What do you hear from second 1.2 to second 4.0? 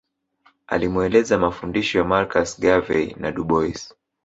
mafundisho ya Marcus Garvey na Du Bois